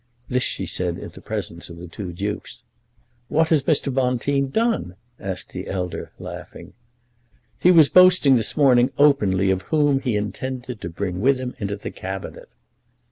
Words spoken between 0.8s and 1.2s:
in